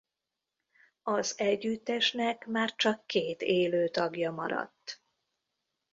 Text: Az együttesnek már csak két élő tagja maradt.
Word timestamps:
Az 1.03 1.33
együttesnek 1.39 2.45
már 2.45 2.75
csak 2.75 3.05
két 3.07 3.41
élő 3.41 3.87
tagja 3.87 4.31
maradt. 4.31 5.01